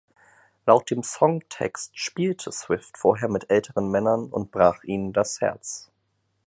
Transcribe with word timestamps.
Laut 0.65 0.89
dem 0.89 1.03
Songtext 1.03 1.91
„spielte“ 1.95 2.51
Swift 2.51 2.97
vorher 2.97 3.29
mit 3.29 3.51
älteren 3.51 3.87
Männern 3.91 4.31
und 4.31 4.49
brach 4.49 4.83
ihnen 4.83 5.13
das 5.13 5.41
Herz. 5.41 5.91